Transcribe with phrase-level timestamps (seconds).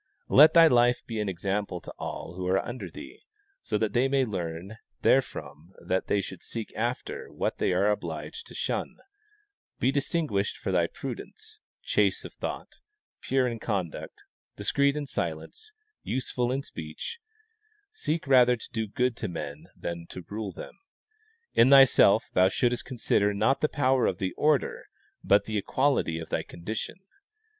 [0.29, 3.21] Let thy life be an ex ample to all who are under thee,
[3.61, 7.75] so that they may learn there from what they should seek after and what thej^
[7.75, 8.97] are obliged to shun;
[9.77, 12.79] be distinguished for thy prudence, chaste of thought,
[13.21, 14.23] pure in thy conduct,
[14.55, 15.71] discreet in silence,
[16.01, 17.19] useful in speech;
[17.91, 20.79] seek rather to do good to men than to rule them.
[21.53, 24.85] In thyself thou shouldst consider not the power of order,
[25.23, 26.95] but the equality of thy condition.